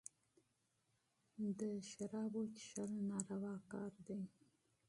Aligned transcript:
د 1.59 1.61
شرابو 1.89 2.41
څېښل 2.53 2.91
ناروا 3.09 3.55
کار 3.71 3.91
دئ. 4.07 4.21